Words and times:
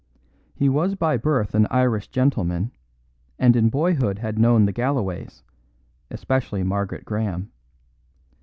He 0.55 0.67
was 0.67 0.95
by 0.95 1.15
birth 1.17 1.53
an 1.53 1.67
Irish 1.69 2.07
gentleman, 2.07 2.71
and 3.37 3.55
in 3.55 3.69
boyhood 3.69 4.17
had 4.17 4.39
known 4.39 4.65
the 4.65 4.71
Galloways 4.71 5.43
especially 6.09 6.63
Margaret 6.63 7.05
Graham. 7.05 7.51